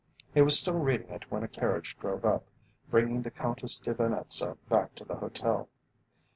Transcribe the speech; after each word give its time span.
He 0.33 0.41
was 0.41 0.57
still 0.57 0.79
reading 0.79 1.09
it 1.11 1.29
when 1.29 1.43
a 1.43 1.47
carriage 1.47 1.95
drove 1.99 2.25
up, 2.25 2.43
bringing 2.89 3.21
the 3.21 3.29
Countess 3.29 3.77
de 3.77 3.93
Venetza 3.93 4.57
back 4.67 4.95
to 4.95 5.05
the 5.05 5.17
hotel. 5.17 5.69